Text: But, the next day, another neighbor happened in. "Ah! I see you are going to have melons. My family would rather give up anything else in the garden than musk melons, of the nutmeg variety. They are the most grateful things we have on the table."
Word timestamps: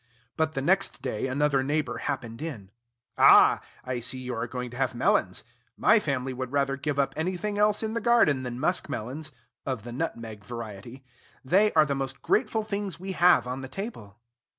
But, 0.35 0.55
the 0.55 0.63
next 0.63 1.03
day, 1.03 1.27
another 1.27 1.61
neighbor 1.61 1.99
happened 1.99 2.41
in. 2.41 2.71
"Ah! 3.19 3.61
I 3.85 3.99
see 3.99 4.17
you 4.17 4.33
are 4.33 4.47
going 4.47 4.71
to 4.71 4.77
have 4.77 4.95
melons. 4.95 5.43
My 5.77 5.99
family 5.99 6.33
would 6.33 6.51
rather 6.51 6.75
give 6.75 6.97
up 6.97 7.13
anything 7.15 7.59
else 7.59 7.83
in 7.83 7.93
the 7.93 8.01
garden 8.01 8.41
than 8.41 8.59
musk 8.59 8.89
melons, 8.89 9.31
of 9.63 9.83
the 9.83 9.91
nutmeg 9.91 10.43
variety. 10.43 11.05
They 11.45 11.71
are 11.73 11.85
the 11.85 11.93
most 11.93 12.23
grateful 12.23 12.63
things 12.63 12.99
we 12.99 13.11
have 13.11 13.45
on 13.45 13.61
the 13.61 13.67
table." 13.69 14.17